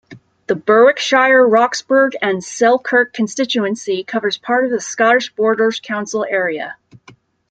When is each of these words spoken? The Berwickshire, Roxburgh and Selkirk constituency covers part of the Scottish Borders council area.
The 0.47 0.55
Berwickshire, 0.55 1.47
Roxburgh 1.47 2.13
and 2.23 2.43
Selkirk 2.43 3.13
constituency 3.13 4.03
covers 4.03 4.35
part 4.35 4.65
of 4.65 4.71
the 4.71 4.81
Scottish 4.81 5.31
Borders 5.35 5.79
council 5.79 6.25
area. 6.27 6.75